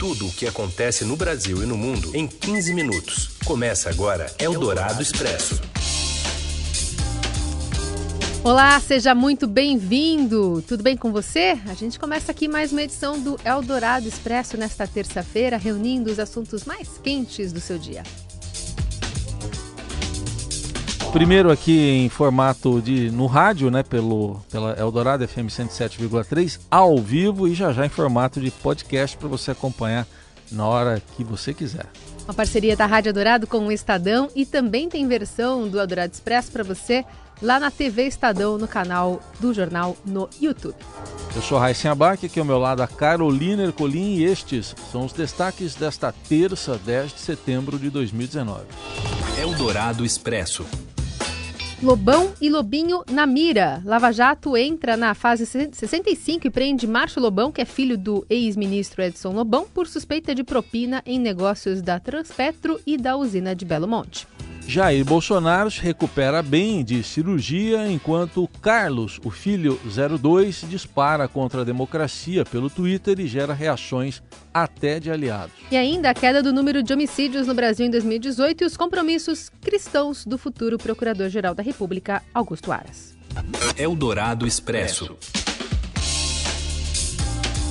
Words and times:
Tudo 0.00 0.28
o 0.28 0.32
que 0.32 0.46
acontece 0.46 1.04
no 1.04 1.14
Brasil 1.14 1.62
e 1.62 1.66
no 1.66 1.76
mundo 1.76 2.16
em 2.16 2.26
15 2.26 2.72
minutos. 2.72 3.36
Começa 3.44 3.90
agora 3.90 4.34
Eldorado 4.38 5.02
Expresso. 5.02 5.60
Olá, 8.42 8.80
seja 8.80 9.14
muito 9.14 9.46
bem-vindo. 9.46 10.64
Tudo 10.66 10.82
bem 10.82 10.96
com 10.96 11.12
você? 11.12 11.58
A 11.66 11.74
gente 11.74 11.98
começa 11.98 12.32
aqui 12.32 12.48
mais 12.48 12.72
uma 12.72 12.80
edição 12.80 13.20
do 13.20 13.38
Eldorado 13.44 14.08
Expresso 14.08 14.56
nesta 14.56 14.86
terça-feira, 14.86 15.58
reunindo 15.58 16.10
os 16.10 16.18
assuntos 16.18 16.64
mais 16.64 16.96
quentes 17.02 17.52
do 17.52 17.60
seu 17.60 17.76
dia. 17.76 18.02
Primeiro 21.12 21.50
aqui 21.50 22.04
em 22.04 22.08
formato 22.08 22.80
de 22.80 23.10
no 23.10 23.26
rádio, 23.26 23.68
né, 23.68 23.82
pelo 23.82 24.40
pela 24.48 24.78
Eldorado 24.78 25.26
FM 25.26 25.48
107,3 25.48 26.60
ao 26.70 26.98
vivo 26.98 27.48
e 27.48 27.54
já 27.54 27.72
já 27.72 27.84
em 27.84 27.88
formato 27.88 28.40
de 28.40 28.50
podcast 28.50 29.16
para 29.16 29.28
você 29.28 29.50
acompanhar 29.50 30.06
na 30.52 30.66
hora 30.66 31.02
que 31.16 31.24
você 31.24 31.52
quiser. 31.52 31.86
Uma 32.24 32.32
parceria 32.32 32.76
da 32.76 32.86
Rádio 32.86 33.10
Eldorado 33.10 33.46
com 33.48 33.66
o 33.66 33.72
Estadão 33.72 34.28
e 34.36 34.46
também 34.46 34.88
tem 34.88 35.08
versão 35.08 35.66
do 35.66 35.80
Eldorado 35.80 36.12
Expresso 36.12 36.52
para 36.52 36.62
você 36.62 37.04
lá 37.42 37.58
na 37.58 37.72
TV 37.72 38.06
Estadão, 38.06 38.56
no 38.56 38.68
canal 38.68 39.20
do 39.40 39.52
jornal 39.52 39.96
no 40.04 40.28
YouTube. 40.40 40.76
Eu 41.34 41.42
sou 41.42 41.58
Raíssa 41.58 41.90
Abac, 41.90 42.24
aqui 42.24 42.38
ao 42.38 42.46
meu 42.46 42.58
lado 42.58 42.82
a 42.82 42.86
Carolina 42.86 43.64
Ercolim 43.64 44.16
e 44.16 44.24
estes 44.24 44.76
são 44.92 45.06
os 45.06 45.12
destaques 45.12 45.74
desta 45.74 46.14
terça, 46.28 46.78
10 46.84 47.14
de 47.14 47.20
setembro 47.20 47.80
de 47.80 47.90
2019. 47.90 48.62
Eldorado 49.36 50.04
Expresso. 50.04 50.64
Lobão 51.82 52.34
e 52.42 52.50
Lobinho 52.50 53.02
na 53.10 53.26
mira. 53.26 53.82
Lava 53.86 54.12
Jato 54.12 54.54
entra 54.54 54.98
na 54.98 55.14
fase 55.14 55.46
65 55.46 56.46
e 56.46 56.50
prende 56.50 56.86
Márcio 56.86 57.22
Lobão, 57.22 57.50
que 57.50 57.62
é 57.62 57.64
filho 57.64 57.96
do 57.96 58.24
ex-ministro 58.28 59.02
Edson 59.02 59.32
Lobão, 59.32 59.66
por 59.72 59.86
suspeita 59.86 60.34
de 60.34 60.44
propina 60.44 61.02
em 61.06 61.18
negócios 61.18 61.80
da 61.80 61.98
Transpetro 61.98 62.78
e 62.86 62.98
da 62.98 63.16
usina 63.16 63.54
de 63.54 63.64
Belo 63.64 63.88
Monte. 63.88 64.28
Jair 64.70 65.04
Bolsonaro 65.04 65.68
se 65.68 65.80
recupera 65.80 66.40
bem 66.44 66.84
de 66.84 67.02
cirurgia, 67.02 67.90
enquanto 67.90 68.48
Carlos, 68.62 69.18
o 69.24 69.28
filho 69.28 69.80
02, 69.84 70.64
dispara 70.70 71.26
contra 71.26 71.62
a 71.62 71.64
democracia 71.64 72.44
pelo 72.44 72.70
Twitter 72.70 73.18
e 73.18 73.26
gera 73.26 73.52
reações 73.52 74.22
até 74.54 75.00
de 75.00 75.10
aliados. 75.10 75.56
E 75.72 75.76
ainda 75.76 76.10
a 76.10 76.14
queda 76.14 76.40
do 76.40 76.52
número 76.52 76.84
de 76.84 76.92
homicídios 76.92 77.48
no 77.48 77.54
Brasil 77.54 77.84
em 77.84 77.90
2018 77.90 78.62
e 78.62 78.64
os 78.64 78.76
compromissos 78.76 79.50
cristãos 79.60 80.24
do 80.24 80.38
futuro 80.38 80.78
Procurador-Geral 80.78 81.52
da 81.52 81.64
República, 81.64 82.22
Augusto 82.32 82.70
Aras. 82.70 83.18
Eldorado 83.76 84.46
Expresso. 84.46 85.16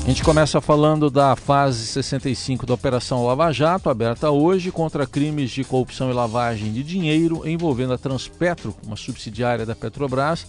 A 0.03 0.11
gente 0.11 0.23
começa 0.23 0.59
falando 0.59 1.09
da 1.11 1.35
fase 1.35 1.85
65 1.85 2.65
da 2.65 2.73
Operação 2.73 3.25
Lava 3.25 3.51
Jato, 3.51 3.89
aberta 3.89 4.31
hoje 4.31 4.71
contra 4.71 5.05
crimes 5.05 5.51
de 5.51 5.63
corrupção 5.63 6.09
e 6.09 6.13
lavagem 6.13 6.73
de 6.73 6.81
dinheiro 6.81 7.47
envolvendo 7.47 7.93
a 7.93 7.97
Transpetro, 7.97 8.75
uma 8.83 8.95
subsidiária 8.95 9.67
da 9.67 9.75
Petrobras, 9.75 10.47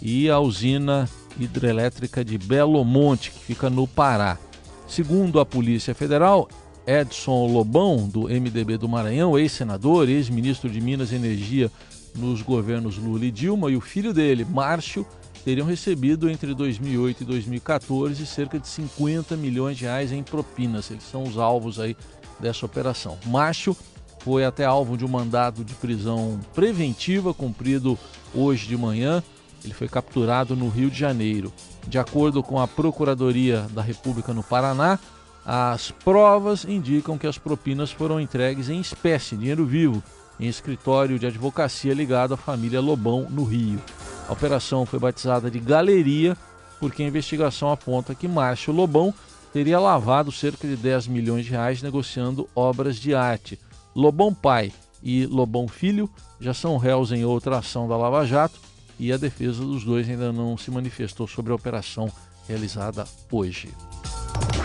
e 0.00 0.30
a 0.30 0.38
usina 0.38 1.08
hidrelétrica 1.38 2.24
de 2.24 2.38
Belo 2.38 2.84
Monte, 2.84 3.32
que 3.32 3.40
fica 3.40 3.68
no 3.68 3.88
Pará. 3.88 4.38
Segundo 4.86 5.40
a 5.40 5.46
Polícia 5.46 5.94
Federal, 5.94 6.48
Edson 6.86 7.46
Lobão, 7.46 8.08
do 8.08 8.22
MDB 8.22 8.78
do 8.78 8.88
Maranhão, 8.88 9.38
ex-senador, 9.38 10.08
ex-ministro 10.08 10.70
de 10.70 10.80
Minas 10.80 11.10
e 11.10 11.16
Energia 11.16 11.70
nos 12.14 12.42
governos 12.42 12.96
Lula 12.96 13.24
e 13.24 13.30
Dilma, 13.30 13.70
e 13.70 13.76
o 13.76 13.80
filho 13.80 14.12
dele, 14.12 14.44
Márcio, 14.44 15.06
teriam 15.44 15.66
recebido 15.66 16.28
entre 16.28 16.54
2008 16.54 17.22
e 17.22 17.26
2014 17.26 18.26
cerca 18.26 18.58
de 18.58 18.68
50 18.68 19.36
milhões 19.36 19.76
de 19.76 19.84
reais 19.84 20.12
em 20.12 20.22
propinas. 20.22 20.90
Eles 20.90 21.04
são 21.04 21.22
os 21.22 21.38
alvos 21.38 21.78
aí 21.78 21.96
dessa 22.38 22.66
operação. 22.66 23.18
Macho 23.26 23.76
foi 24.20 24.44
até 24.44 24.64
alvo 24.64 24.96
de 24.96 25.04
um 25.04 25.08
mandado 25.08 25.64
de 25.64 25.74
prisão 25.74 26.38
preventiva 26.54 27.32
cumprido 27.32 27.98
hoje 28.34 28.66
de 28.66 28.76
manhã. 28.76 29.22
Ele 29.64 29.74
foi 29.74 29.88
capturado 29.88 30.56
no 30.56 30.68
Rio 30.68 30.90
de 30.90 30.98
Janeiro. 30.98 31.52
De 31.86 31.98
acordo 31.98 32.42
com 32.42 32.60
a 32.60 32.68
Procuradoria 32.68 33.66
da 33.70 33.82
República 33.82 34.32
no 34.32 34.42
Paraná, 34.42 34.98
as 35.44 35.90
provas 35.90 36.64
indicam 36.64 37.18
que 37.18 37.26
as 37.26 37.38
propinas 37.38 37.90
foram 37.90 38.20
entregues 38.20 38.68
em 38.68 38.80
espécie, 38.80 39.36
dinheiro 39.36 39.64
vivo, 39.64 40.02
em 40.40 40.48
escritório 40.48 41.18
de 41.18 41.26
advocacia 41.26 41.92
ligado 41.92 42.34
à 42.34 42.36
família 42.36 42.80
Lobão, 42.80 43.26
no 43.28 43.44
Rio. 43.44 43.80
A 44.28 44.32
operação 44.32 44.86
foi 44.86 44.98
batizada 44.98 45.50
de 45.50 45.60
Galeria 45.60 46.36
porque 46.78 47.02
a 47.02 47.06
investigação 47.06 47.70
aponta 47.70 48.14
que 48.14 48.26
Márcio 48.26 48.72
Lobão 48.72 49.12
teria 49.52 49.78
lavado 49.78 50.32
cerca 50.32 50.66
de 50.66 50.76
10 50.76 51.08
milhões 51.08 51.44
de 51.44 51.50
reais 51.50 51.82
negociando 51.82 52.48
obras 52.54 52.96
de 52.96 53.14
arte. 53.14 53.58
Lobão 53.94 54.32
pai 54.32 54.72
e 55.02 55.26
Lobão 55.26 55.68
filho 55.68 56.08
já 56.40 56.54
são 56.54 56.78
réus 56.78 57.12
em 57.12 57.24
outra 57.24 57.58
ação 57.58 57.86
da 57.86 57.96
Lava 57.96 58.24
Jato 58.24 58.58
e 58.98 59.12
a 59.12 59.16
defesa 59.16 59.62
dos 59.62 59.84
dois 59.84 60.08
ainda 60.08 60.32
não 60.32 60.56
se 60.56 60.70
manifestou 60.70 61.26
sobre 61.26 61.52
a 61.52 61.56
operação 61.56 62.10
realizada 62.48 63.04
hoje. 63.30 63.68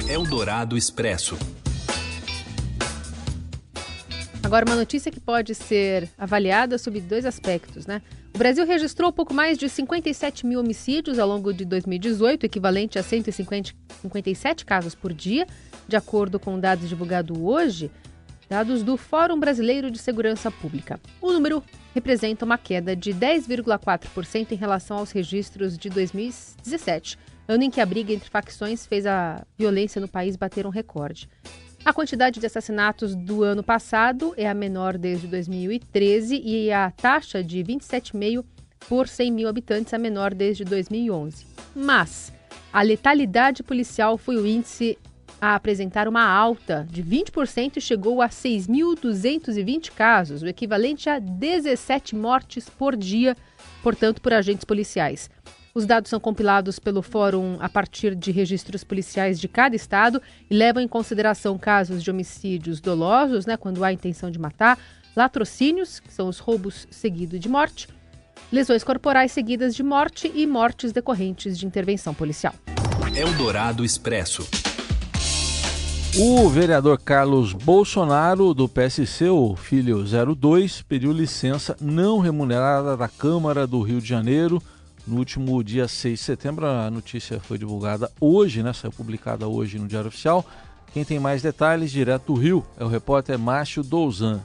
Eldorado 0.07 0.77
Expresso. 0.77 1.37
Agora, 4.45 4.63
uma 4.63 4.75
notícia 4.75 5.11
que 5.11 5.19
pode 5.19 5.56
ser 5.56 6.07
avaliada 6.16 6.78
sob 6.78 7.01
dois 7.01 7.25
aspectos, 7.25 7.88
né? 7.88 8.00
O 8.31 8.38
Brasil 8.38 8.63
registrou 8.63 9.11
pouco 9.11 9.33
mais 9.33 9.57
de 9.57 9.67
57 9.67 10.45
mil 10.45 10.59
homicídios 10.59 11.17
ao 11.17 11.28
longo 11.28 11.51
de 11.51 11.66
2018, 11.66 12.45
equivalente 12.45 13.00
a 13.00 13.03
157 13.03 14.63
casos 14.63 14.94
por 14.94 15.11
dia, 15.11 15.47
de 15.88 15.95
acordo 15.95 16.39
com 16.39 16.59
dados 16.59 16.88
divulgados 16.88 17.35
hoje, 17.35 17.89
dados 18.47 18.84
do 18.84 18.97
Fórum 18.97 19.39
Brasileiro 19.39 19.89
de 19.89 19.97
Segurança 19.97 20.51
Pública. 20.51 21.00
O 21.19 21.34
número 21.34 21.63
representa 21.95 22.45
uma 22.45 22.59
queda 22.59 22.95
de 22.95 23.16
10,4% 23.16 24.51
em 24.51 24.55
relação 24.55 25.00
aos 25.00 25.09
registros 25.09 25.75
de 25.75 25.89
2017, 25.89 27.17
ano 27.47 27.63
em 27.63 27.72
que 27.72 27.81
a 27.81 27.85
briga 27.85 28.13
entre 28.13 28.29
facções 28.29 28.85
fez 28.85 29.07
a 29.07 29.44
violência 29.57 30.00
no 30.00 30.07
país 30.07 30.35
bater 30.35 30.67
um 30.67 30.69
recorde. 30.72 31.28
A 31.85 31.94
quantidade 31.94 32.40
de 32.40 32.47
assassinatos 32.47 33.13
do 33.13 33.44
ano 33.44 33.62
passado 33.62 34.34
é 34.35 34.50
a 34.50 34.56
menor 34.56 34.97
desde 34.97 35.28
2013 35.28 36.41
e 36.44 36.72
a 36.72 36.90
taxa 36.90 37.44
de 37.44 37.59
27,5 37.59 38.44
por 38.90 39.07
100 39.07 39.31
mil 39.31 39.47
habitantes 39.47 39.94
a 39.94 40.00
menor 40.00 40.34
desde 40.34 40.66
2011. 40.66 41.46
Mas 41.75 42.34
a 42.73 42.81
letalidade 42.81 43.62
policial 43.62 44.18
foi 44.18 44.35
o 44.35 44.47
índice 44.47 44.97
a 45.40 45.53
apresentar 45.53 46.07
uma 46.07 46.28
alta 46.28 46.88
de 46.90 47.03
20% 47.03 47.78
e 47.78 47.81
chegou 47.81 48.19
a 48.19 48.29
6.220 48.29 49.91
casos, 49.91 50.41
o 50.41 50.47
equivalente 50.47 51.07
a 51.07 51.19
17 51.19 52.16
mortes 52.16 52.67
por 52.67 52.96
dia, 52.96 53.38
portanto, 53.84 54.23
por 54.23 54.34
agentes 54.34 54.66
policiais. 54.66 55.29
Os 55.77 55.85
dados 55.85 56.09
são 56.09 56.21
compilados 56.21 56.79
pelo 56.79 57.01
Fórum 57.01 57.57
a 57.59 57.67
partir 57.67 58.15
de 58.15 58.31
registros 58.31 58.81
policiais 58.81 59.37
de 59.37 59.49
cada 59.49 59.75
estado 59.75 60.21
e 60.49 60.55
levam 60.55 60.81
em 60.81 60.87
consideração 60.87 61.57
casos 61.57 62.01
de 62.01 62.09
homicídios 62.09 62.79
dolosos, 62.79 63.45
né, 63.45 63.57
quando 63.57 63.83
há 63.83 63.91
intenção 63.91 64.31
de 64.31 64.39
matar, 64.39 64.79
latrocínios, 65.13 65.99
que 65.99 66.13
são 66.13 66.29
os 66.29 66.39
roubos 66.39 66.87
seguidos 66.89 67.41
de 67.41 67.49
morte, 67.49 67.89
lesões 68.49 68.85
corporais 68.85 69.33
seguidas 69.33 69.75
de 69.75 69.83
morte 69.83 70.31
e 70.33 70.47
mortes 70.47 70.93
decorrentes 70.93 71.59
de 71.59 71.65
intervenção 71.65 72.13
policial. 72.13 72.53
Eldorado 73.13 73.83
Expresso. 73.83 74.47
O 76.17 76.47
vereador 76.47 76.97
Carlos 76.97 77.51
Bolsonaro, 77.51 78.53
do 78.53 78.69
PSC, 78.69 79.27
o 79.27 79.57
filho 79.57 80.05
02, 80.05 80.83
pediu 80.83 81.11
licença 81.11 81.75
não 81.81 82.19
remunerada 82.19 82.95
da 82.95 83.09
Câmara 83.09 83.67
do 83.67 83.81
Rio 83.81 83.99
de 83.99 84.07
Janeiro 84.07 84.63
no 85.07 85.17
último 85.17 85.63
dia 85.63 85.88
6 85.88 86.19
de 86.19 86.25
setembro. 86.25 86.66
A 86.66 86.89
notícia 86.89 87.39
foi 87.39 87.57
divulgada 87.57 88.11
hoje, 88.19 88.63
né? 88.63 88.73
Saiu 88.73 88.91
publicada 88.91 89.47
hoje 89.47 89.79
no 89.79 89.88
Diário 89.88 90.07
Oficial. 90.07 90.45
Quem 90.93 91.03
tem 91.03 91.19
mais 91.19 91.41
detalhes 91.41 91.91
direto 91.91 92.33
do 92.33 92.39
Rio 92.39 92.66
é 92.79 92.84
o 92.84 92.87
repórter 92.87 93.37
Márcio 93.37 93.84
Douzan. 93.84 94.41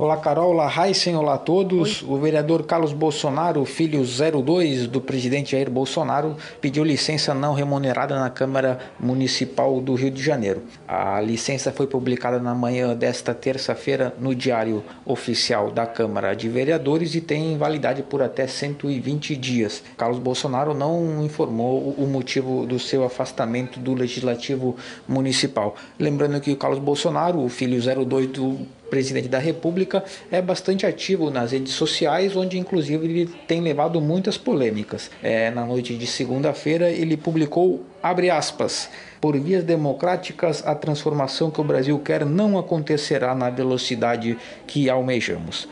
Olá 0.00 0.16
Carol, 0.16 0.52
olá 0.52 0.72
Heisen, 0.74 1.14
olá 1.14 1.34
a 1.34 1.38
todos. 1.38 2.02
Oi. 2.02 2.08
O 2.08 2.16
vereador 2.18 2.62
Carlos 2.64 2.94
Bolsonaro, 2.94 3.62
filho 3.66 4.02
02 4.02 4.86
do 4.86 4.98
presidente 4.98 5.52
Jair 5.52 5.70
Bolsonaro, 5.70 6.38
pediu 6.58 6.82
licença 6.82 7.34
não 7.34 7.52
remunerada 7.52 8.18
na 8.18 8.30
Câmara 8.30 8.78
Municipal 8.98 9.78
do 9.78 9.94
Rio 9.94 10.10
de 10.10 10.22
Janeiro. 10.22 10.62
A 10.88 11.20
licença 11.20 11.70
foi 11.70 11.86
publicada 11.86 12.38
na 12.38 12.54
manhã 12.54 12.96
desta 12.96 13.34
terça-feira 13.34 14.14
no 14.18 14.34
Diário 14.34 14.82
Oficial 15.04 15.70
da 15.70 15.84
Câmara 15.84 16.34
de 16.34 16.48
Vereadores 16.48 17.14
e 17.14 17.20
tem 17.20 17.58
validade 17.58 18.02
por 18.02 18.22
até 18.22 18.46
120 18.46 19.36
dias. 19.36 19.82
Carlos 19.98 20.18
Bolsonaro 20.18 20.72
não 20.72 21.22
informou 21.22 21.94
o 21.98 22.06
motivo 22.06 22.64
do 22.64 22.78
seu 22.78 23.04
afastamento 23.04 23.78
do 23.78 23.92
Legislativo 23.92 24.76
Municipal. 25.06 25.76
Lembrando 25.98 26.40
que 26.40 26.52
o 26.52 26.56
Carlos 26.56 26.78
Bolsonaro, 26.78 27.44
o 27.44 27.50
filho 27.50 27.78
02 27.78 28.28
do 28.28 28.79
presidente 28.90 29.28
da 29.28 29.38
República 29.38 30.04
é 30.30 30.42
bastante 30.42 30.84
ativo 30.84 31.30
nas 31.30 31.52
redes 31.52 31.72
sociais, 31.72 32.36
onde 32.36 32.58
inclusive 32.58 33.06
ele 33.06 33.26
tem 33.46 33.60
levado 33.60 34.00
muitas 34.00 34.36
polêmicas. 34.36 35.10
É, 35.22 35.50
na 35.50 35.64
noite 35.64 35.96
de 35.96 36.06
segunda-feira 36.06 36.90
ele 36.90 37.16
publicou, 37.16 37.84
abre 38.02 38.28
aspas, 38.28 38.90
por 39.20 39.38
vias 39.38 39.62
democráticas, 39.64 40.66
a 40.66 40.74
transformação 40.74 41.50
que 41.50 41.60
o 41.60 41.64
Brasil 41.64 41.98
quer 42.00 42.26
não 42.26 42.58
acontecerá 42.58 43.34
na 43.34 43.48
velocidade 43.48 44.36
que 44.66 44.90
almejamos. 44.90 45.68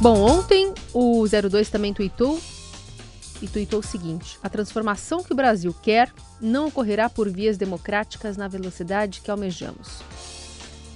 Bom, 0.00 0.20
ontem 0.20 0.74
o 0.92 1.24
02 1.26 1.70
também 1.70 1.94
tweetou 1.94 2.38
e 3.40 3.48
tweetou 3.48 3.80
o 3.80 3.82
seguinte: 3.82 4.38
a 4.42 4.48
transformação 4.48 5.22
que 5.22 5.32
o 5.32 5.36
Brasil 5.36 5.74
quer 5.82 6.12
não 6.40 6.66
ocorrerá 6.66 7.08
por 7.08 7.30
vias 7.30 7.56
democráticas 7.56 8.36
na 8.36 8.48
velocidade 8.48 9.20
que 9.20 9.30
almejamos. 9.30 10.02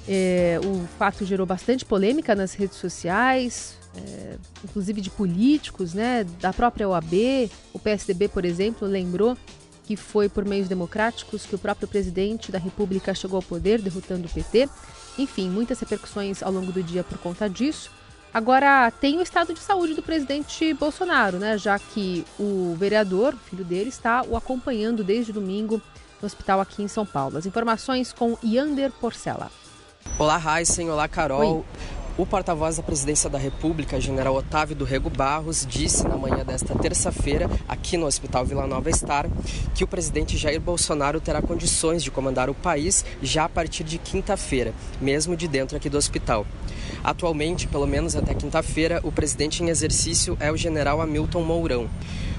É, 0.09 0.59
o 0.65 0.87
fato 0.99 1.25
gerou 1.27 1.45
bastante 1.45 1.85
polêmica 1.85 2.35
nas 2.35 2.55
redes 2.55 2.79
sociais, 2.79 3.77
é, 3.95 4.37
inclusive 4.65 5.03
de 5.03 5.11
políticos, 5.11 5.93
né, 5.93 6.25
da 6.41 6.53
própria 6.53 6.89
OAB. 6.89 7.51
O 7.75 7.79
PSDB, 7.79 8.29
por 8.29 8.45
exemplo, 8.45 8.89
lembrou 8.89 9.37
que 9.85 9.97
foi 9.97 10.29
por 10.29 10.45
meios 10.45 10.69
democráticos 10.69 11.45
que 11.45 11.55
o 11.55 11.59
próprio 11.59 11.89
presidente 11.89 12.51
da 12.51 12.59
República 12.59 13.15
chegou 13.15 13.37
ao 13.37 13.43
poder, 13.43 13.81
derrotando 13.81 14.27
o 14.27 14.31
PT. 14.31 14.69
Enfim, 15.19 15.51
muitas 15.51 15.79
repercussões 15.81 16.43
ao 16.43 16.53
longo 16.53 16.73
do 16.73 16.83
dia 16.83 17.05
por 17.05 17.19
conta 17.19 17.49
disso. 17.49 17.91
Agora, 18.33 18.91
tem 18.91 19.19
o 19.19 19.23
estado 19.23 19.55
de 19.55 19.61
saúde 19.61 19.95
do 19.95 20.03
presidente 20.03 20.75
Bolsonaro, 20.75 21.39
né? 21.39 21.57
Já 21.57 21.79
que 21.79 22.25
o 22.39 22.77
vereador, 22.79 23.35
filho 23.49 23.65
dele, 23.65 23.89
está 23.89 24.23
o 24.23 24.37
acompanhando 24.37 25.03
desde 25.03 25.33
domingo 25.33 25.81
no 26.21 26.27
hospital 26.27 26.61
aqui 26.61 26.83
em 26.83 26.89
São 26.89 27.07
Paulo. 27.07 27.39
As 27.39 27.47
informações 27.47 28.13
com 28.13 28.37
Yander 28.45 28.93
Porcela. 28.93 29.51
Olá, 30.17 30.41
Heisen. 30.41 30.91
Olá, 30.91 31.09
Carol. 31.09 31.59
Oi. 31.59 31.65
O 32.17 32.27
porta-voz 32.27 32.77
da 32.77 32.83
Presidência 32.83 33.31
da 33.31 33.39
República, 33.39 34.01
general 34.01 34.35
Otávio 34.35 34.75
do 34.75 34.85
Rego 34.85 35.09
Barros, 35.09 35.65
disse 35.65 36.03
na 36.07 36.17
manhã 36.17 36.45
desta 36.45 36.75
terça-feira, 36.75 37.49
aqui 37.69 37.97
no 37.97 38.07
Hospital 38.07 38.45
Vila 38.45 38.67
Nova 38.67 38.91
Star, 38.91 39.29
que 39.73 39.85
o 39.85 39.87
presidente 39.87 40.37
Jair 40.37 40.61
Bolsonaro 40.61 41.21
terá 41.21 41.41
condições 41.41 42.03
de 42.03 42.11
comandar 42.11 42.51
o 42.51 42.55
país 42.55 43.05
já 43.23 43.45
a 43.45 43.49
partir 43.49 43.85
de 43.85 43.99
quinta-feira, 43.99 44.75
mesmo 45.01 45.37
de 45.37 45.47
dentro 45.47 45.77
aqui 45.77 45.89
do 45.89 45.97
hospital. 45.97 46.45
Atualmente, 47.03 47.67
pelo 47.69 47.87
menos 47.87 48.17
até 48.17 48.35
quinta-feira, 48.35 49.01
o 49.03 49.13
presidente 49.13 49.63
em 49.63 49.69
exercício 49.69 50.37
é 50.41 50.51
o 50.51 50.57
general 50.57 51.01
Hamilton 51.01 51.43
Mourão. 51.43 51.89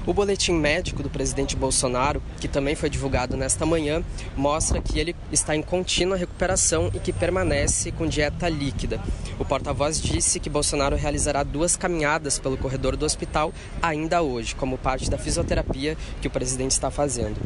O 0.06 0.14
boletim 0.14 0.52
médico 0.52 1.02
do 1.02 1.10
presidente 1.10 1.54
Bolsonaro, 1.54 2.22
que 2.40 2.48
também 2.48 2.74
foi 2.74 2.88
divulgado 2.88 3.36
nesta 3.36 3.66
manhã, 3.66 4.02
mostra 4.34 4.80
que 4.80 4.98
ele 4.98 5.14
está 5.30 5.54
em 5.54 5.62
contínua 5.62 6.16
recuperação 6.16 6.90
e 6.94 6.98
que 6.98 7.12
permanece 7.12 7.92
com 7.92 8.06
dieta 8.06 8.48
líquida. 8.48 9.00
O 9.38 9.44
porta-voz 9.44 10.00
disse 10.00 10.40
que 10.40 10.48
Bolsonaro 10.48 10.96
realizará 10.96 11.42
duas 11.42 11.76
caminhadas 11.76 12.38
pelo 12.38 12.56
corredor 12.56 12.96
do 12.96 13.04
hospital 13.04 13.52
ainda 13.82 14.22
hoje, 14.22 14.54
como 14.54 14.78
parte 14.78 15.10
da 15.10 15.18
fisioterapia 15.18 15.96
que 16.20 16.28
o 16.28 16.30
presidente 16.30 16.72
está 16.72 16.90
fazendo. 16.90 17.36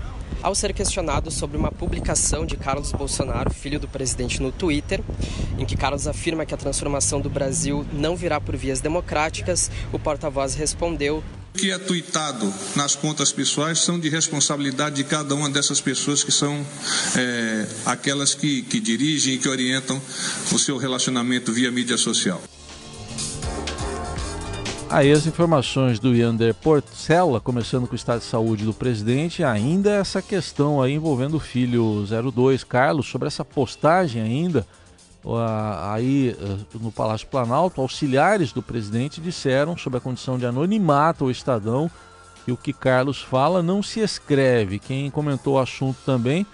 Ao 0.44 0.54
ser 0.54 0.74
questionado 0.74 1.30
sobre 1.30 1.56
uma 1.56 1.72
publicação 1.72 2.44
de 2.44 2.54
Carlos 2.54 2.92
Bolsonaro, 2.92 3.48
filho 3.50 3.80
do 3.80 3.88
presidente, 3.88 4.42
no 4.42 4.52
Twitter, 4.52 5.02
em 5.58 5.64
que 5.64 5.74
Carlos 5.74 6.06
afirma 6.06 6.44
que 6.44 6.52
a 6.52 6.56
transformação 6.58 7.18
do 7.18 7.30
Brasil 7.30 7.86
não 7.94 8.14
virá 8.14 8.38
por 8.38 8.54
vias 8.54 8.78
democráticas, 8.78 9.70
o 9.90 9.98
porta-voz 9.98 10.54
respondeu 10.54 11.24
o 11.54 11.58
que 11.58 11.70
é 11.70 11.78
tuitado 11.78 12.52
nas 12.74 12.96
contas 12.96 13.32
pessoais 13.32 13.78
são 13.78 13.98
de 13.98 14.08
responsabilidade 14.08 14.96
de 14.96 15.04
cada 15.04 15.36
uma 15.36 15.48
dessas 15.48 15.80
pessoas 15.80 16.24
que 16.24 16.32
são 16.32 16.66
é, 17.16 17.66
aquelas 17.86 18.34
que, 18.34 18.62
que 18.62 18.80
dirigem 18.80 19.34
e 19.34 19.38
que 19.38 19.48
orientam 19.48 20.02
o 20.52 20.58
seu 20.58 20.76
relacionamento 20.76 21.52
via 21.52 21.70
mídia 21.70 21.96
social. 21.96 22.42
Aí 24.94 25.10
as 25.10 25.26
informações 25.26 25.98
do 25.98 26.14
Yander 26.14 26.54
Porcela, 26.54 27.40
começando 27.40 27.84
com 27.84 27.94
o 27.94 27.96
estado 27.96 28.20
de 28.20 28.26
saúde 28.26 28.64
do 28.64 28.72
presidente, 28.72 29.42
ainda 29.42 29.90
essa 29.90 30.22
questão 30.22 30.80
aí 30.80 30.92
envolvendo 30.92 31.34
o 31.34 31.40
filho 31.40 32.04
02, 32.06 32.62
Carlos, 32.62 33.08
sobre 33.08 33.26
essa 33.26 33.44
postagem 33.44 34.22
ainda 34.22 34.64
aí 35.90 36.28
eh, 36.30 36.78
no 36.80 36.92
Palácio 36.92 37.26
Planalto, 37.26 37.80
auxiliares 37.80 38.52
do 38.52 38.62
presidente 38.62 39.20
disseram 39.20 39.76
sobre 39.76 39.98
a 39.98 40.00
condição 40.00 40.38
de 40.38 40.46
anonimato 40.46 41.24
ao 41.24 41.30
Estadão 41.32 41.90
que 42.44 42.52
o 42.52 42.56
que 42.56 42.72
Carlos 42.72 43.20
fala 43.20 43.64
não 43.64 43.82
se 43.82 43.98
escreve. 43.98 44.78
Quem 44.78 45.10
comentou 45.10 45.54
o 45.54 45.58
assunto 45.58 45.98
também 46.06 46.46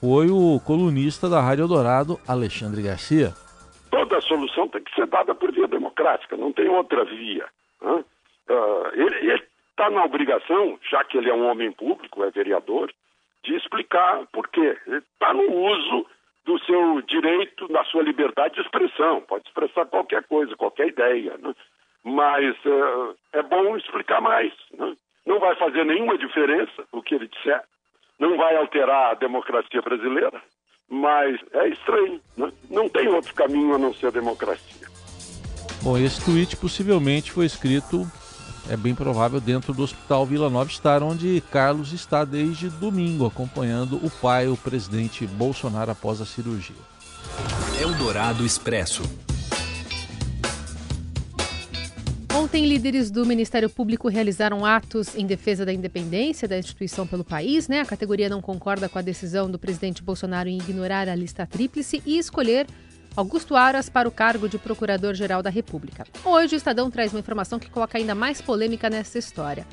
foi 0.00 0.32
o 0.32 0.58
colunista 0.66 1.28
da 1.28 1.40
Rádio 1.40 1.62
Eldorado, 1.62 2.18
Alexandre 2.26 2.82
Garcia. 2.82 3.32
Toda 3.88 4.20
solução 4.22 4.66
tem 4.66 4.82
que 4.82 4.92
ser 4.96 5.06
dada 5.06 5.32
por 5.32 5.52
via 5.52 5.68
democrática, 5.68 6.36
não 6.36 6.52
tem 6.52 6.68
outra 6.68 7.04
via. 7.04 7.46
Uh, 7.84 8.88
ele 8.94 9.42
está 9.70 9.90
na 9.90 10.04
obrigação, 10.04 10.78
já 10.90 11.02
que 11.04 11.18
ele 11.18 11.30
é 11.30 11.34
um 11.34 11.48
homem 11.48 11.72
público, 11.72 12.22
é 12.22 12.30
vereador, 12.30 12.92
de 13.42 13.54
explicar 13.54 14.26
por 14.32 14.48
quê. 14.48 14.76
Ele 14.86 14.98
está 14.98 15.32
no 15.34 15.52
uso 15.52 16.06
do 16.44 16.58
seu 16.64 17.00
direito, 17.02 17.68
da 17.68 17.84
sua 17.84 18.02
liberdade 18.02 18.54
de 18.54 18.60
expressão. 18.60 19.20
Pode 19.22 19.46
expressar 19.46 19.86
qualquer 19.86 20.24
coisa, 20.24 20.56
qualquer 20.56 20.88
ideia. 20.88 21.36
Né? 21.38 21.54
Mas 22.04 22.54
uh, 22.64 23.16
é 23.32 23.42
bom 23.42 23.76
explicar 23.76 24.20
mais. 24.20 24.52
Né? 24.72 24.94
Não 25.26 25.38
vai 25.38 25.54
fazer 25.56 25.84
nenhuma 25.84 26.18
diferença 26.18 26.84
o 26.92 27.02
que 27.02 27.14
ele 27.14 27.28
disser. 27.28 27.62
Não 28.18 28.36
vai 28.36 28.56
alterar 28.56 29.12
a 29.12 29.14
democracia 29.14 29.80
brasileira. 29.82 30.40
Mas 30.88 31.40
é 31.52 31.68
estranho. 31.68 32.20
Né? 32.36 32.52
Não 32.70 32.88
tem 32.88 33.08
outro 33.08 33.34
caminho 33.34 33.74
a 33.74 33.78
não 33.78 33.92
ser 33.94 34.08
a 34.08 34.10
democracia. 34.10 34.83
Bom, 35.82 35.98
esse 35.98 36.20
tweet 36.20 36.56
possivelmente 36.56 37.30
foi 37.30 37.46
escrito 37.46 38.10
é 38.68 38.76
bem 38.76 38.94
provável 38.94 39.40
dentro 39.40 39.74
do 39.74 39.82
Hospital 39.82 40.24
Vila 40.24 40.48
Nova 40.48 40.70
Star, 40.70 41.02
onde 41.02 41.42
Carlos 41.50 41.92
está 41.92 42.24
desde 42.24 42.70
domingo 42.70 43.26
acompanhando 43.26 43.96
o 43.96 44.10
pai, 44.10 44.48
o 44.48 44.56
presidente 44.56 45.26
Bolsonaro, 45.26 45.90
após 45.90 46.20
a 46.20 46.24
cirurgia. 46.24 46.74
Eldorado 47.78 48.44
Expresso. 48.44 49.02
Ontem, 52.34 52.66
líderes 52.66 53.10
do 53.10 53.24
Ministério 53.26 53.68
Público 53.68 54.08
realizaram 54.08 54.64
atos 54.64 55.14
em 55.14 55.26
defesa 55.26 55.64
da 55.64 55.72
independência 55.72 56.48
da 56.48 56.58
instituição 56.58 57.06
pelo 57.06 57.22
país. 57.22 57.68
Né? 57.68 57.80
A 57.80 57.84
categoria 57.86 58.28
não 58.28 58.40
concorda 58.40 58.88
com 58.88 58.98
a 58.98 59.02
decisão 59.02 59.50
do 59.50 59.58
presidente 59.58 60.02
Bolsonaro 60.02 60.48
em 60.48 60.56
ignorar 60.56 61.08
a 61.08 61.14
lista 61.14 61.46
tríplice 61.46 62.02
e 62.04 62.18
escolher 62.18 62.66
Augusto 63.16 63.54
Aras 63.54 63.88
para 63.88 64.08
o 64.08 64.12
cargo 64.12 64.48
de 64.48 64.58
Procurador-Geral 64.58 65.40
da 65.40 65.48
República. 65.48 66.04
Hoje, 66.24 66.56
o 66.56 66.58
Estadão 66.58 66.90
traz 66.90 67.12
uma 67.12 67.20
informação 67.20 67.60
que 67.60 67.70
coloca 67.70 67.96
ainda 67.96 68.12
mais 68.12 68.40
polêmica 68.40 68.90
nessa 68.90 69.20
história. 69.20 69.64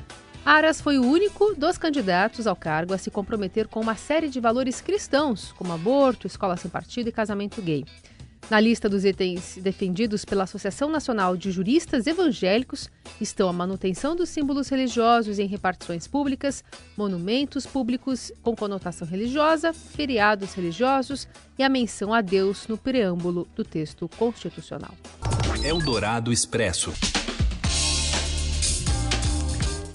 Aras 0.44 0.80
foi 0.80 0.96
o 0.96 1.04
único 1.04 1.52
dos 1.56 1.76
candidatos 1.76 2.46
ao 2.46 2.54
cargo 2.54 2.94
a 2.94 2.98
se 2.98 3.10
comprometer 3.10 3.66
com 3.66 3.80
uma 3.80 3.96
série 3.96 4.28
de 4.28 4.38
valores 4.38 4.80
cristãos, 4.80 5.50
como 5.58 5.72
aborto, 5.72 6.28
escola 6.28 6.56
sem 6.56 6.70
partido 6.70 7.08
e 7.08 7.12
casamento 7.12 7.60
gay. 7.60 7.84
Na 8.50 8.60
lista 8.60 8.88
dos 8.88 9.04
itens 9.04 9.58
defendidos 9.62 10.24
pela 10.24 10.44
Associação 10.44 10.90
Nacional 10.90 11.36
de 11.36 11.50
Juristas 11.50 12.06
Evangélicos 12.06 12.90
estão 13.20 13.48
a 13.48 13.52
manutenção 13.52 14.14
dos 14.14 14.28
símbolos 14.28 14.68
religiosos 14.68 15.38
em 15.38 15.46
repartições 15.46 16.06
públicas, 16.06 16.62
monumentos 16.96 17.64
públicos 17.64 18.30
com 18.42 18.54
conotação 18.54 19.06
religiosa, 19.06 19.72
feriados 19.72 20.52
religiosos 20.54 21.26
e 21.58 21.62
a 21.62 21.68
menção 21.68 22.12
a 22.12 22.20
Deus 22.20 22.66
no 22.66 22.76
preâmbulo 22.76 23.48
do 23.54 23.64
texto 23.64 24.08
constitucional. 24.18 24.94
Eldorado 25.64 26.32
Expresso. 26.32 26.92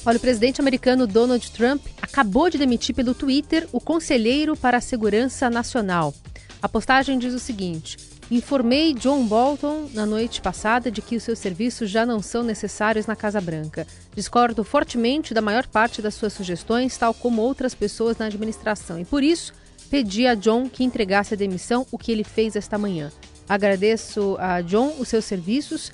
Olha, 0.06 0.18
o 0.18 0.22
presidente 0.22 0.62
americano 0.62 1.06
Donald 1.06 1.52
Trump 1.52 1.86
acabou 2.02 2.50
de 2.50 2.58
demitir 2.58 2.96
pelo 2.96 3.14
Twitter 3.14 3.68
o 3.74 3.82
conselheiro 3.82 4.56
para 4.56 4.78
a 4.78 4.82
segurança 4.82 5.50
nacional. 5.50 6.16
A 6.62 6.70
postagem 6.70 7.20
diz 7.20 7.34
o 7.34 7.40
seguinte: 7.40 7.98
Informei 8.30 8.94
John 8.94 9.26
Bolton 9.26 9.90
na 9.94 10.06
noite 10.06 10.42
passada 10.42 10.92
de 10.92 11.02
que 11.02 11.16
os 11.16 11.24
seus 11.24 11.40
serviços 11.40 11.90
já 11.90 12.06
não 12.06 12.22
são 12.22 12.44
necessários 12.44 13.06
na 13.06 13.16
Casa 13.16 13.40
Branca. 13.40 13.88
Discordo 14.14 14.66
fortemente 14.66 15.34
da 15.34 15.42
maior 15.42 15.66
parte 15.66 16.02
das 16.02 16.14
suas 16.16 16.34
sugestões, 16.34 16.98
tal 16.98 17.14
como 17.14 17.42
outras 17.42 17.74
pessoas 17.74 18.18
na 18.18 18.26
administração, 18.26 19.00
e 19.00 19.06
por 19.06 19.24
isso 19.24 19.54
pedi 19.90 20.28
a 20.28 20.36
John 20.36 20.68
que 20.68 20.84
entregasse 20.84 21.36
a 21.36 21.38
demissão, 21.38 21.88
o 21.90 21.98
que 21.98 22.12
ele 22.12 22.26
fez 22.26 22.58
esta 22.58 22.78
manhã. 22.78 23.14
Agradeço 23.48 24.36
a 24.40 24.60
John 24.60 24.96
os 25.00 25.08
seus 25.08 25.24
serviços. 25.24 25.90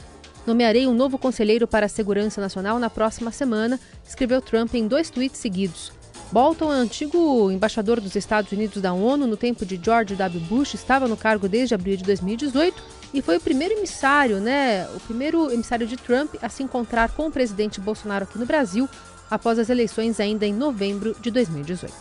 Nomearei 0.48 0.88
um 0.88 0.94
novo 0.94 1.20
conselheiro 1.20 1.68
para 1.68 1.86
a 1.86 1.90
Segurança 1.90 2.42
Nacional 2.42 2.80
na 2.80 2.90
próxima 2.90 3.32
semana, 3.32 3.80
escreveu 4.04 4.42
Trump 4.42 4.74
em 4.74 4.88
dois 4.88 5.12
tweets 5.12 5.40
seguidos. 5.40 5.92
Bolton 6.32 6.74
é 6.74 6.76
antigo 6.76 7.52
embaixador 7.52 8.02
dos 8.02 8.16
Estados 8.16 8.52
Unidos 8.52 8.82
da 8.82 8.94
ONU 8.94 9.28
no 9.28 9.38
tempo 9.38 9.66
de 9.66 9.80
George 9.84 10.16
W. 10.16 10.40
Bush, 10.42 10.74
estava 10.74 11.08
no 11.08 11.16
cargo 11.16 11.48
desde 11.48 11.76
abril 11.76 11.96
de 11.96 12.04
2018 12.04 12.82
e 13.14 13.22
foi 13.22 13.38
o 13.38 13.42
primeiro 13.42 13.76
emissário, 13.76 14.40
né, 14.40 14.88
o 14.96 15.00
primeiro 15.02 15.52
emissário 15.52 15.86
de 15.86 15.96
Trump 15.96 16.34
a 16.42 16.50
se 16.50 16.64
encontrar 16.64 17.12
com 17.12 17.28
o 17.28 17.32
presidente 17.32 17.80
Bolsonaro 17.80 18.24
aqui 18.24 18.40
no 18.40 18.46
Brasil 18.46 18.90
após 19.30 19.60
as 19.60 19.70
eleições 19.70 20.20
ainda 20.20 20.46
em 20.46 20.54
novembro 20.54 21.16
de 21.22 21.30
2018. 21.30 21.94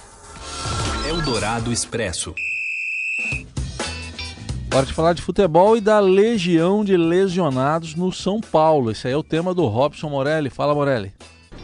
Eldorado 1.09 1.73
Expresso. 1.73 2.35
Hora 4.75 4.87
de 4.87 4.95
falar 4.95 5.13
de 5.13 5.21
futebol 5.21 5.77
e 5.77 5.83
da 5.83 6.01
legião 6.01 6.83
de 6.83 6.97
lesionados 6.97 7.95
no 7.95 8.11
São 8.11 8.41
Paulo. 8.41 8.91
Esse 8.91 9.07
aí 9.07 9.13
é 9.13 9.17
o 9.17 9.23
tema 9.23 9.53
do 9.53 9.67
Robson 9.67 10.09
Morelli. 10.09 10.49
Fala, 10.49 10.75
Morelli. 10.75 11.13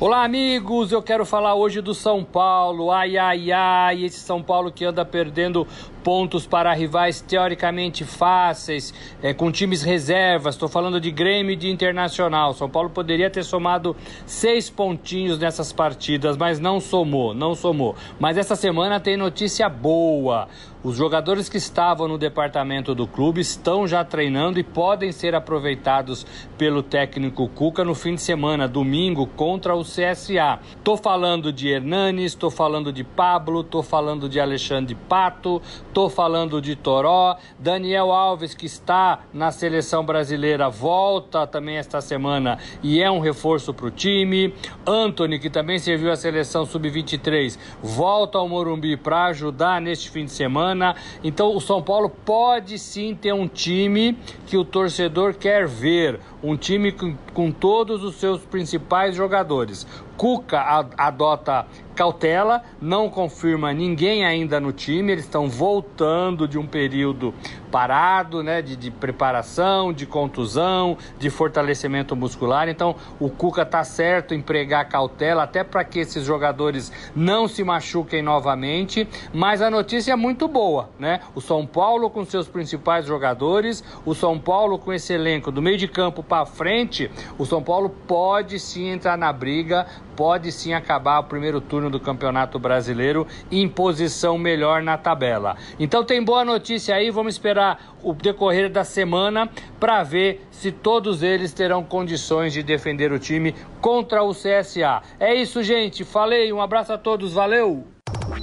Olá, 0.01 0.23
amigos! 0.23 0.93
Eu 0.93 1.03
quero 1.03 1.27
falar 1.27 1.57
hoje 1.57 1.81
do 1.81 1.93
São 1.93 2.23
Paulo. 2.23 2.93
Ai, 2.93 3.19
ai, 3.19 3.51
ai, 3.51 4.05
esse 4.05 4.21
São 4.21 4.41
Paulo 4.41 4.71
que 4.71 4.85
anda 4.85 5.05
perdendo 5.05 5.67
pontos 6.05 6.47
para 6.47 6.73
rivais 6.73 7.21
teoricamente 7.21 8.05
fáceis, 8.05 8.95
é, 9.21 9.35
com 9.35 9.51
times 9.51 9.83
reservas. 9.83 10.55
Estou 10.55 10.69
falando 10.69 11.01
de 11.01 11.11
Grêmio 11.11 11.53
e 11.53 11.57
de 11.57 11.69
Internacional. 11.69 12.55
São 12.55 12.71
Paulo 12.71 12.89
poderia 12.91 13.29
ter 13.29 13.43
somado 13.43 13.97
seis 14.25 14.71
pontinhos 14.71 15.37
nessas 15.37 15.73
partidas, 15.73 16.37
mas 16.37 16.61
não 16.61 16.79
somou, 16.79 17.35
não 17.35 17.57
somou. 17.57 17.97
Mas 18.21 18.39
essa 18.39 18.55
semana 18.55 19.01
tem 19.01 19.17
notícia 19.17 19.69
boa. 19.69 20.47
Os 20.81 20.97
jogadores 20.97 21.49
que 21.49 21.57
estavam 21.57 22.07
no 22.07 22.17
departamento 22.17 22.95
do 22.95 23.05
clube 23.05 23.41
estão 23.41 23.85
já 23.85 24.05
treinando 24.05 24.61
e 24.61 24.63
podem 24.63 25.11
ser 25.11 25.35
aproveitados 25.35 26.25
pelo 26.57 26.85
técnico 26.85 27.49
Cuca 27.49 27.83
no 27.83 27.97
fim 27.97 28.15
de 28.15 28.23
semana, 28.23 28.69
domingo, 28.69 29.27
contra 29.27 29.75
o 29.75 29.83
CSA. 29.83 30.61
Tô 30.85 30.97
falando 30.97 31.53
de 31.53 31.69
Hernanes, 31.69 32.37
tô 32.37 32.49
falando 32.49 32.93
de 32.93 33.03
Pablo, 33.03 33.65
tô 33.65 33.83
falando 33.83 34.29
de 34.29 34.39
Alexandre 34.39 34.95
Pato, 34.95 35.61
tô 35.93 36.09
falando 36.09 36.63
de 36.63 36.77
Toró, 36.77 37.37
Daniel 37.59 38.13
Alves, 38.13 38.55
que 38.55 38.67
está 38.67 39.25
na 39.35 39.51
seleção 39.51 40.05
brasileira, 40.05 40.71
volta 40.71 41.45
também 41.45 41.77
esta 41.77 42.01
semana 42.01 42.57
e 42.85 43.03
é 43.03 43.11
um 43.11 43.19
reforço 43.19 43.75
para 43.75 43.87
o 43.87 43.91
time. 43.91 44.55
Anthony, 44.87 45.41
que 45.41 45.51
também 45.51 45.81
serviu 45.81 46.13
a 46.13 46.17
seleção 46.17 46.65
sub-23, 46.65 47.59
volta 47.83 48.39
ao 48.39 48.49
Morumbi 48.49 48.97
para 48.97 49.25
ajudar 49.25 49.81
neste 49.81 50.09
fim 50.09 50.25
de 50.25 50.31
semana 50.31 50.68
semana. 50.69 50.95
Então 51.23 51.57
o 51.57 51.61
São 51.61 51.83
Paulo 51.83 52.09
pode 52.09 52.79
sim 52.79 53.15
ter 53.15 53.33
um 53.33 53.49
time 53.49 54.17
que 54.47 54.57
o 54.57 54.65
torcedor 54.65 55.35
quer 55.35 55.67
ver, 55.67 56.21
um 56.43 56.57
time 56.57 56.93
com, 56.93 57.17
com 57.33 57.51
todos 57.51 58.05
os 58.05 58.17
seus 58.17 58.45
principais 58.45 59.15
jogadores. 59.15 59.87
Cuca 60.17 60.87
adota 60.97 61.67
cautela, 61.95 62.63
não 62.81 63.09
confirma 63.09 63.73
ninguém 63.73 64.25
ainda 64.25 64.61
no 64.61 64.73
time, 64.73 65.13
eles 65.13 65.25
estão 65.25 65.49
voltando 65.49 66.47
de 66.47 66.57
um 66.57 66.65
período 66.65 67.35
parado, 67.73 68.43
né, 68.43 68.63
de, 68.63 68.77
de 68.77 68.91
preparação, 68.91 69.93
de 69.93 70.07
contusão, 70.07 70.97
de 71.19 71.29
fortalecimento 71.29 72.15
muscular. 72.15 72.69
Então, 72.69 72.95
o 73.19 73.29
Cuca 73.29 73.67
tá 73.67 73.83
certo 73.83 74.33
em 74.33 74.41
pregar 74.41 74.89
cautela, 74.89 75.43
até 75.43 75.65
para 75.65 75.85
que 75.85 75.99
esses 75.99 76.25
jogadores 76.25 76.93
não 77.15 77.49
se 77.49 77.65
machuquem 77.65 78.23
novamente. 78.23 79.09
Mas 79.33 79.61
a 79.61 79.71
notícia 79.71 80.13
é 80.13 80.17
muito 80.17 80.47
boa, 80.47 80.58
né? 80.99 81.21
O 81.35 81.41
São 81.41 81.65
Paulo 81.65 82.11
com 82.11 82.25
seus 82.25 82.49
principais 82.49 83.07
jogadores, 83.07 83.85
o 84.05 84.15
São 84.15 84.39
Paulo 84.39 84.79
com 84.79 84.93
esse 84.93 85.13
elenco 85.13 85.53
do 85.53 85.63
meio 85.63 85.77
de 85.77 85.87
campo 85.87 86.23
para 86.23 86.45
frente, 86.45 87.11
o 87.39 87.47
São 87.47 87.63
Paulo 87.63 87.89
pode 87.89 88.59
sim 88.59 88.89
entrar 88.89 89.17
na 89.17 89.33
briga, 89.33 89.87
pode 90.17 90.51
sim 90.51 90.75
acabar 90.75 91.21
o 91.21 91.25
primeiro 91.25 91.61
turno 91.61 91.89
do 91.89 92.01
Campeonato 92.01 92.59
Brasileiro 92.59 93.27
em 93.53 93.69
posição 93.69 94.37
melhor 94.37 94.83
na 94.83 94.99
tabela. 94.99 95.57
Então 95.79 96.05
tem 96.05 96.23
boa 96.23 96.45
notícia 96.45 96.97
aí, 96.97 97.11
vamos 97.11 97.35
esperar 97.35 97.97
o 98.03 98.13
decorrer 98.13 98.69
da 98.69 98.83
semana 98.83 99.49
para 99.79 100.03
ver 100.03 100.45
se 100.51 100.73
todos 100.73 101.23
eles 101.23 101.53
terão 101.53 101.85
condições 101.85 102.53
de 102.53 102.65
defender 102.65 103.13
o 103.13 103.19
time 103.19 103.55
contra 103.81 104.25
o 104.25 104.33
CSA. 104.33 105.03
É 105.21 105.35
isso, 105.35 105.63
gente. 105.63 106.05
Falei, 106.05 106.53
um 106.53 106.61
abraço 106.61 106.93
a 106.93 106.99
todos, 106.99 107.33
valeu! 107.33 107.87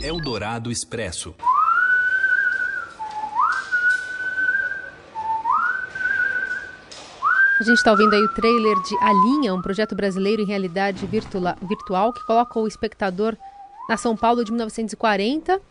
Eldorado 0.01 0.72
Expresso. 0.72 1.36
A 7.57 7.63
gente 7.63 7.77
está 7.77 7.91
ouvindo 7.91 8.13
aí 8.13 8.21
o 8.21 8.33
trailer 8.33 8.75
de 8.81 8.97
A 9.00 9.13
Linha, 9.13 9.53
um 9.53 9.62
projeto 9.62 9.95
brasileiro 9.95 10.41
em 10.41 10.45
realidade 10.45 11.05
virtual 11.05 12.12
que 12.12 12.25
coloca 12.25 12.59
o 12.59 12.67
espectador 12.67 13.38
na 13.88 13.95
São 13.95 14.15
Paulo 14.15 14.43
de 14.43 14.51
1940. 14.51 15.62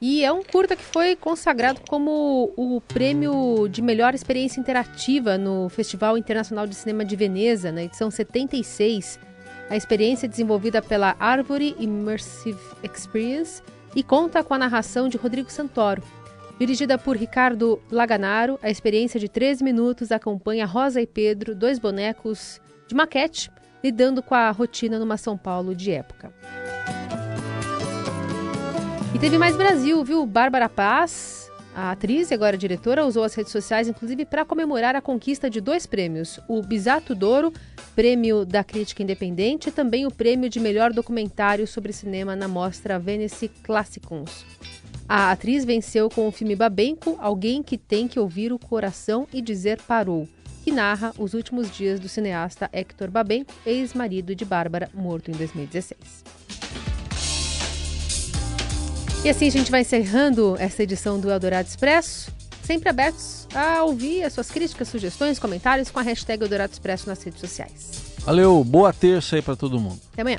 E 0.00 0.24
é 0.24 0.32
um 0.32 0.42
curta 0.42 0.74
que 0.74 0.82
foi 0.82 1.14
consagrado 1.14 1.82
como 1.86 2.50
o 2.56 2.80
prêmio 2.88 3.68
de 3.68 3.82
melhor 3.82 4.14
experiência 4.14 4.58
interativa 4.58 5.36
no 5.36 5.68
Festival 5.68 6.16
Internacional 6.16 6.66
de 6.66 6.74
Cinema 6.74 7.04
de 7.04 7.14
Veneza, 7.16 7.70
na 7.70 7.82
edição 7.82 8.10
76. 8.10 9.20
A 9.68 9.76
experiência 9.76 10.24
é 10.24 10.28
desenvolvida 10.28 10.80
pela 10.80 11.14
Arvory 11.20 11.76
Immersive 11.78 12.58
Experience 12.82 13.62
e 13.94 14.02
conta 14.02 14.42
com 14.42 14.54
a 14.54 14.58
narração 14.58 15.06
de 15.06 15.18
Rodrigo 15.18 15.52
Santoro. 15.52 16.02
Dirigida 16.60 16.98
por 16.98 17.16
Ricardo 17.16 17.80
Laganaro, 17.90 18.58
a 18.62 18.68
experiência 18.68 19.18
de 19.18 19.30
13 19.30 19.64
minutos 19.64 20.12
acompanha 20.12 20.66
Rosa 20.66 21.00
e 21.00 21.06
Pedro, 21.06 21.54
dois 21.54 21.78
bonecos 21.78 22.60
de 22.86 22.94
maquete, 22.94 23.50
lidando 23.82 24.22
com 24.22 24.34
a 24.34 24.50
rotina 24.50 24.98
numa 24.98 25.16
São 25.16 25.38
Paulo 25.38 25.74
de 25.74 25.90
época. 25.90 26.30
E 29.14 29.18
teve 29.18 29.38
mais 29.38 29.56
Brasil, 29.56 30.04
viu? 30.04 30.26
Bárbara 30.26 30.68
Paz, 30.68 31.50
a 31.74 31.92
atriz 31.92 32.30
e 32.30 32.34
agora 32.34 32.58
diretora, 32.58 33.06
usou 33.06 33.24
as 33.24 33.32
redes 33.32 33.52
sociais 33.52 33.88
inclusive 33.88 34.26
para 34.26 34.44
comemorar 34.44 34.94
a 34.94 35.00
conquista 35.00 35.48
de 35.48 35.62
dois 35.62 35.86
prêmios: 35.86 36.40
o 36.46 36.60
Bisato 36.60 37.14
Douro, 37.14 37.54
prêmio 37.96 38.44
da 38.44 38.62
crítica 38.62 39.02
independente, 39.02 39.70
e 39.70 39.72
também 39.72 40.04
o 40.04 40.10
prêmio 40.10 40.50
de 40.50 40.60
melhor 40.60 40.92
documentário 40.92 41.66
sobre 41.66 41.90
cinema 41.90 42.36
na 42.36 42.46
mostra 42.46 42.98
Venice 42.98 43.48
Classicums. 43.48 44.44
A 45.12 45.32
atriz 45.32 45.64
venceu 45.64 46.08
com 46.08 46.28
o 46.28 46.30
filme 46.30 46.54
Babenco, 46.54 47.18
Alguém 47.20 47.64
que 47.64 47.76
tem 47.76 48.06
que 48.06 48.20
ouvir 48.20 48.52
o 48.52 48.58
coração 48.60 49.26
e 49.32 49.42
dizer 49.42 49.82
parou, 49.82 50.28
que 50.62 50.70
narra 50.70 51.12
os 51.18 51.34
últimos 51.34 51.68
dias 51.68 51.98
do 51.98 52.08
cineasta 52.08 52.70
Hector 52.72 53.10
Babenco, 53.10 53.52
ex-marido 53.66 54.36
de 54.36 54.44
Bárbara, 54.44 54.88
morto 54.94 55.28
em 55.28 55.34
2016. 55.34 55.98
E 59.24 59.28
assim 59.28 59.48
a 59.48 59.50
gente 59.50 59.68
vai 59.68 59.80
encerrando 59.80 60.54
essa 60.60 60.84
edição 60.84 61.18
do 61.18 61.28
Eldorado 61.28 61.66
Expresso, 61.66 62.30
sempre 62.62 62.88
abertos 62.88 63.48
a 63.52 63.82
ouvir 63.82 64.22
as 64.22 64.32
suas 64.32 64.48
críticas, 64.48 64.86
sugestões, 64.86 65.40
comentários 65.40 65.90
com 65.90 65.98
a 65.98 66.02
hashtag 66.02 66.40
Eldorado 66.40 66.72
Expresso 66.72 67.08
nas 67.08 67.20
redes 67.20 67.40
sociais. 67.40 68.14
Valeu, 68.20 68.62
boa 68.62 68.92
terça 68.92 69.34
aí 69.34 69.42
para 69.42 69.56
todo 69.56 69.80
mundo. 69.80 69.98
Até 70.12 70.22
amanhã. 70.22 70.38